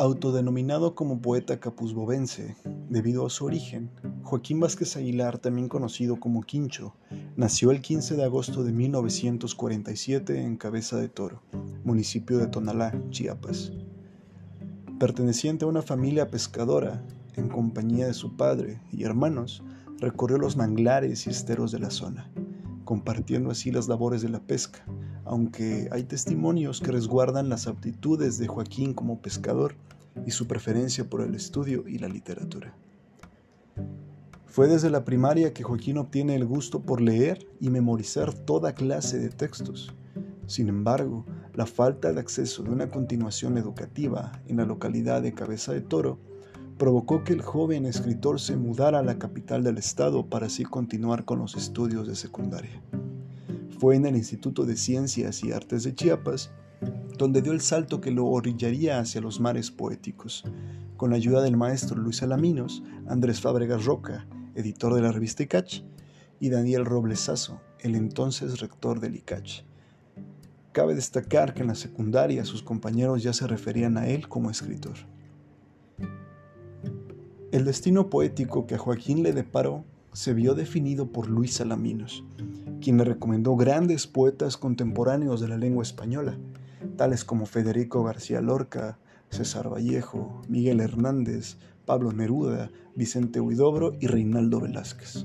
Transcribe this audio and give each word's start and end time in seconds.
Autodenominado 0.00 0.94
como 0.94 1.20
poeta 1.20 1.58
capuzbovense, 1.58 2.54
debido 2.88 3.26
a 3.26 3.30
su 3.30 3.46
origen, 3.46 3.90
Joaquín 4.22 4.60
Vázquez 4.60 4.96
Aguilar, 4.96 5.38
también 5.38 5.68
conocido 5.68 6.20
como 6.20 6.42
Quincho, 6.42 6.94
nació 7.34 7.72
el 7.72 7.80
15 7.80 8.14
de 8.14 8.22
agosto 8.22 8.62
de 8.62 8.72
1947 8.72 10.40
en 10.40 10.56
Cabeza 10.56 10.98
de 10.98 11.08
Toro, 11.08 11.42
municipio 11.82 12.38
de 12.38 12.46
Tonalá, 12.46 12.94
Chiapas. 13.10 13.72
Perteneciente 15.00 15.64
a 15.64 15.68
una 15.68 15.82
familia 15.82 16.30
pescadora, 16.30 17.04
en 17.34 17.48
compañía 17.48 18.06
de 18.06 18.14
su 18.14 18.36
padre 18.36 18.80
y 18.92 19.02
hermanos, 19.02 19.64
recorrió 19.98 20.38
los 20.38 20.56
manglares 20.56 21.26
y 21.26 21.30
esteros 21.30 21.72
de 21.72 21.80
la 21.80 21.90
zona, 21.90 22.30
compartiendo 22.88 23.50
así 23.50 23.70
las 23.70 23.86
labores 23.86 24.22
de 24.22 24.30
la 24.30 24.40
pesca, 24.40 24.82
aunque 25.26 25.90
hay 25.92 26.04
testimonios 26.04 26.80
que 26.80 26.90
resguardan 26.90 27.50
las 27.50 27.66
aptitudes 27.66 28.38
de 28.38 28.46
Joaquín 28.46 28.94
como 28.94 29.20
pescador 29.20 29.74
y 30.24 30.30
su 30.30 30.46
preferencia 30.46 31.04
por 31.04 31.20
el 31.20 31.34
estudio 31.34 31.86
y 31.86 31.98
la 31.98 32.08
literatura. 32.08 32.74
Fue 34.46 34.68
desde 34.68 34.88
la 34.88 35.04
primaria 35.04 35.52
que 35.52 35.64
Joaquín 35.64 35.98
obtiene 35.98 36.34
el 36.34 36.46
gusto 36.46 36.80
por 36.80 37.02
leer 37.02 37.46
y 37.60 37.68
memorizar 37.68 38.32
toda 38.32 38.74
clase 38.74 39.18
de 39.18 39.28
textos. 39.28 39.94
Sin 40.46 40.70
embargo, 40.70 41.26
la 41.52 41.66
falta 41.66 42.14
de 42.14 42.20
acceso 42.20 42.62
de 42.62 42.70
una 42.70 42.88
continuación 42.88 43.58
educativa 43.58 44.40
en 44.46 44.56
la 44.56 44.64
localidad 44.64 45.20
de 45.20 45.34
Cabeza 45.34 45.74
de 45.74 45.82
Toro 45.82 46.18
provocó 46.78 47.24
que 47.24 47.32
el 47.32 47.42
joven 47.42 47.86
escritor 47.86 48.40
se 48.40 48.56
mudara 48.56 49.00
a 49.00 49.02
la 49.02 49.18
capital 49.18 49.64
del 49.64 49.78
estado 49.78 50.26
para 50.26 50.46
así 50.46 50.64
continuar 50.64 51.24
con 51.24 51.40
los 51.40 51.56
estudios 51.56 52.06
de 52.06 52.14
secundaria. 52.14 52.80
Fue 53.78 53.96
en 53.96 54.06
el 54.06 54.16
Instituto 54.16 54.64
de 54.64 54.76
Ciencias 54.76 55.44
y 55.44 55.52
Artes 55.52 55.84
de 55.84 55.94
Chiapas 55.94 56.50
donde 57.18 57.42
dio 57.42 57.52
el 57.52 57.60
salto 57.60 58.00
que 58.00 58.12
lo 58.12 58.26
orillaría 58.26 59.00
hacia 59.00 59.20
los 59.20 59.40
mares 59.40 59.70
poéticos, 59.70 60.44
con 60.96 61.10
la 61.10 61.16
ayuda 61.16 61.42
del 61.42 61.56
maestro 61.56 61.98
Luis 61.98 62.22
Alaminos, 62.22 62.82
Andrés 63.08 63.40
Fábregas 63.40 63.84
Roca, 63.84 64.26
editor 64.54 64.94
de 64.94 65.02
la 65.02 65.12
revista 65.12 65.42
ICACH, 65.42 65.82
y 66.40 66.50
Daniel 66.50 66.84
Roblesazo, 66.84 67.60
el 67.80 67.96
entonces 67.96 68.60
rector 68.60 69.00
del 69.00 69.16
ICACH. 69.16 69.64
Cabe 70.70 70.94
destacar 70.94 71.54
que 71.54 71.62
en 71.62 71.68
la 71.68 71.74
secundaria 71.74 72.44
sus 72.44 72.62
compañeros 72.62 73.22
ya 73.22 73.32
se 73.32 73.48
referían 73.48 73.96
a 73.96 74.06
él 74.06 74.28
como 74.28 74.50
escritor. 74.50 74.94
El 77.50 77.64
destino 77.64 78.10
poético 78.10 78.66
que 78.66 78.74
a 78.74 78.78
Joaquín 78.78 79.22
le 79.22 79.32
deparó 79.32 79.84
se 80.12 80.34
vio 80.34 80.54
definido 80.54 81.12
por 81.12 81.28
Luis 81.28 81.62
Alaminos, 81.62 82.22
quien 82.82 82.98
le 82.98 83.04
recomendó 83.04 83.56
grandes 83.56 84.06
poetas 84.06 84.58
contemporáneos 84.58 85.40
de 85.40 85.48
la 85.48 85.56
lengua 85.56 85.82
española, 85.82 86.36
tales 86.96 87.24
como 87.24 87.46
Federico 87.46 88.04
García 88.04 88.42
Lorca, 88.42 88.98
César 89.30 89.72
Vallejo, 89.72 90.42
Miguel 90.46 90.80
Hernández, 90.80 91.56
Pablo 91.86 92.12
Neruda, 92.12 92.70
Vicente 92.94 93.40
Huidobro 93.40 93.94
y 93.98 94.08
Reinaldo 94.08 94.60
Velázquez. 94.60 95.24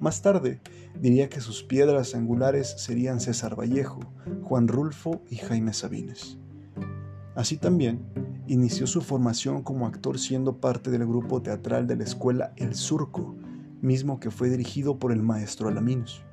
Más 0.00 0.22
tarde, 0.22 0.60
diría 0.98 1.28
que 1.28 1.42
sus 1.42 1.62
piedras 1.62 2.14
angulares 2.14 2.74
serían 2.78 3.20
César 3.20 3.54
Vallejo, 3.58 4.00
Juan 4.44 4.66
Rulfo 4.66 5.20
y 5.28 5.36
Jaime 5.36 5.74
Sabines. 5.74 6.38
Así 7.34 7.58
también, 7.58 8.00
inició 8.50 8.88
su 8.88 9.00
formación 9.00 9.62
como 9.62 9.86
actor 9.86 10.18
siendo 10.18 10.56
parte 10.56 10.90
del 10.90 11.06
grupo 11.06 11.40
teatral 11.40 11.86
de 11.86 11.94
la 11.94 12.02
escuela 12.02 12.52
El 12.56 12.74
Surco, 12.74 13.36
mismo 13.80 14.18
que 14.18 14.32
fue 14.32 14.50
dirigido 14.50 14.98
por 14.98 15.12
el 15.12 15.22
maestro 15.22 15.68
Alaminos. 15.68 16.24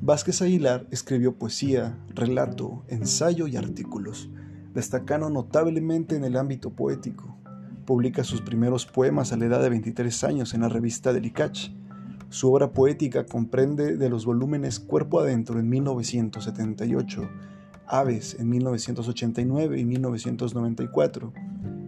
Vázquez 0.00 0.42
Aguilar 0.42 0.88
escribió 0.90 1.38
poesía, 1.38 1.96
relato, 2.08 2.82
ensayo 2.88 3.46
y 3.46 3.56
artículos, 3.56 4.28
destacando 4.74 5.30
notablemente 5.30 6.16
en 6.16 6.24
el 6.24 6.36
ámbito 6.36 6.70
poético. 6.70 7.36
Publica 7.86 8.24
sus 8.24 8.40
primeros 8.40 8.86
poemas 8.86 9.32
a 9.32 9.36
la 9.36 9.44
edad 9.44 9.62
de 9.62 9.70
23 9.70 10.24
años 10.24 10.52
en 10.52 10.62
la 10.62 10.68
revista 10.68 11.12
Delicach. 11.12 11.70
Su 12.28 12.52
obra 12.52 12.72
poética 12.72 13.24
comprende 13.24 13.96
de 13.96 14.08
los 14.08 14.26
volúmenes 14.26 14.80
Cuerpo 14.80 15.20
Adentro 15.20 15.60
en 15.60 15.68
1978, 15.68 17.30
Aves 17.86 18.36
en 18.38 18.48
1989 18.48 19.78
y 19.78 19.84
1994, 19.84 21.32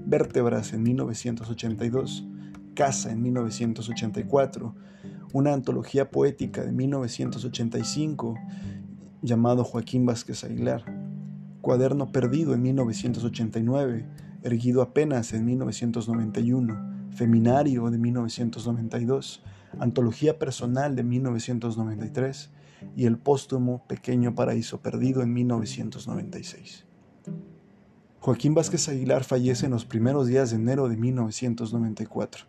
Vértebras 0.07 0.73
en 0.73 0.83
1982, 0.83 2.27
Casa 2.75 3.11
en 3.11 3.23
1984, 3.23 4.75
una 5.33 5.53
antología 5.53 6.11
poética 6.11 6.63
de 6.63 6.73
1985 6.73 8.35
llamado 9.23 9.65
Joaquín 9.65 10.05
Vázquez 10.05 10.45
Aguilar, 10.45 10.85
Cuaderno 11.61 12.13
Perdido 12.13 12.55
en 12.55 12.63
1989, 12.63 14.07
Erguido 14.43 14.83
apenas 14.83 15.33
en 15.33 15.47
1991, 15.47 17.09
Feminario 17.13 17.89
de 17.91 17.99
1992, 17.99 19.43
Antología 19.79 20.39
Personal 20.39 20.95
de 20.95 21.05
1993 21.05 22.51
y 22.97 23.07
el 23.07 23.19
póstumo 23.19 23.85
Pequeño 23.87 24.35
Paraíso 24.35 24.81
Perdido 24.81 25.23
en 25.23 25.33
1996. 25.33 26.85
Joaquín 28.21 28.55
Vázquez 28.55 28.89
Aguilar 28.89 29.25
fallece 29.25 29.67
en 29.67 29.73
los 29.73 29.85
primeros 29.85 30.27
días 30.27 30.51
de 30.51 30.57
enero 30.57 30.89
de 30.89 30.97
1994 30.97 32.47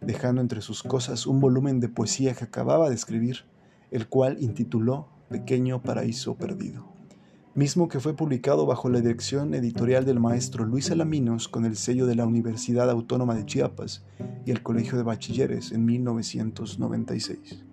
dejando 0.00 0.40
entre 0.40 0.60
sus 0.60 0.82
cosas 0.82 1.26
un 1.26 1.40
volumen 1.40 1.80
de 1.80 1.88
poesía 1.88 2.34
que 2.34 2.44
acababa 2.44 2.88
de 2.88 2.94
escribir, 2.94 3.44
el 3.90 4.08
cual 4.08 4.36
intituló 4.40 5.08
Pequeño 5.28 5.82
Paraíso 5.82 6.36
Perdido, 6.36 6.86
mismo 7.54 7.88
que 7.88 8.00
fue 8.00 8.14
publicado 8.14 8.66
bajo 8.66 8.88
la 8.88 9.00
dirección 9.00 9.54
editorial 9.54 10.04
del 10.04 10.20
maestro 10.20 10.64
Luis 10.64 10.90
Alaminos 10.90 11.48
con 11.48 11.64
el 11.64 11.76
sello 11.76 12.06
de 12.06 12.14
la 12.14 12.26
Universidad 12.26 12.90
Autónoma 12.90 13.34
de 13.34 13.44
Chiapas 13.44 14.04
y 14.46 14.50
el 14.50 14.62
Colegio 14.62 14.96
de 14.96 15.04
Bachilleres 15.04 15.72
en 15.72 15.84
1996. 15.84 17.64